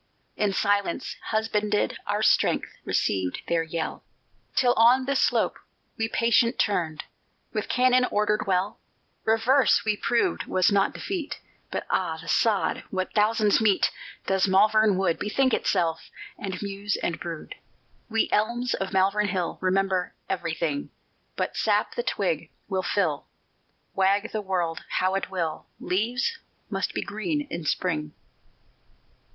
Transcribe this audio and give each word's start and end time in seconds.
In 0.35 0.51
silence 0.51 1.15
husbanded 1.25 1.99
our 2.07 2.23
strength 2.23 2.69
Received 2.85 3.43
their 3.47 3.61
yell; 3.61 4.03
Till 4.55 4.73
on 4.73 5.05
this 5.05 5.21
slope 5.21 5.59
we 5.95 6.07
patient 6.09 6.57
turned 6.57 7.03
With 7.53 7.69
cannon 7.69 8.05
ordered 8.09 8.47
well; 8.47 8.79
Reverse 9.25 9.85
we 9.85 9.95
proved 9.95 10.45
was 10.45 10.71
not 10.71 10.95
defeat; 10.95 11.39
But 11.69 11.85
ah, 11.91 12.17
the 12.19 12.27
sod 12.27 12.83
what 12.89 13.13
thousands 13.13 13.61
meet! 13.61 13.91
Does 14.25 14.47
Malvern 14.47 14.97
Wood 14.97 15.19
Bethink 15.19 15.53
itself, 15.53 16.09
and 16.35 16.59
muse 16.63 16.95
and 16.95 17.19
brood? 17.19 17.53
_We 18.09 18.27
elms 18.31 18.73
of 18.73 18.93
Malvern 18.93 19.27
Hill 19.27 19.59
Remember 19.61 20.15
everything; 20.27 20.89
But 21.35 21.55
sap 21.55 21.93
the 21.93 22.01
twig 22.01 22.49
will 22.67 22.81
fill: 22.81 23.27
Wag 23.93 24.31
the 24.31 24.41
world 24.41 24.83
how 24.97 25.13
it 25.13 25.29
will, 25.29 25.67
Leaves 25.79 26.39
must 26.71 26.95
be 26.95 27.03
green 27.03 27.41
in 27.51 27.65
Spring. 27.65 28.13